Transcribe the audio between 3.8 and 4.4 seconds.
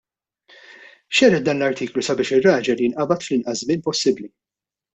possibbli.